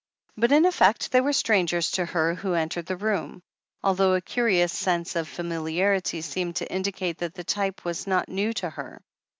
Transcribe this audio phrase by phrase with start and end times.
[0.35, 3.43] But in effect they were strangers to her who entered the room,
[3.83, 8.51] although a curious sense of familiarity seemed to indicate that the type was not new
[8.53, 9.03] to her.